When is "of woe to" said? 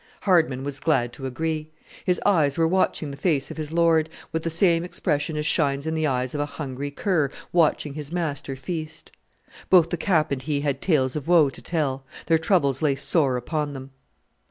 11.15-11.61